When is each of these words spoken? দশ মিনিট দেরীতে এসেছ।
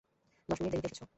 দশ 0.49 0.57
মিনিট 0.59 0.71
দেরীতে 0.73 0.87
এসেছ। 0.89 1.01